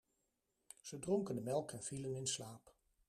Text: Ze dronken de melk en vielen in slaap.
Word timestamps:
Ze 0.81 0.99
dronken 0.99 1.35
de 1.35 1.41
melk 1.41 1.71
en 1.71 1.83
vielen 1.83 2.15
in 2.15 2.27
slaap. 2.27 2.73